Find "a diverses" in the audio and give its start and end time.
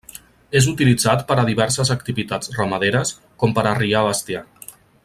1.41-1.93